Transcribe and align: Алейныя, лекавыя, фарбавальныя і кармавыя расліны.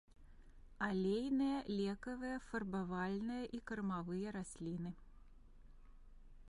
Алейныя, 0.85 1.57
лекавыя, 1.79 2.39
фарбавальныя 2.47 3.43
і 3.59 3.61
кармавыя 3.73 4.27
расліны. 4.39 4.91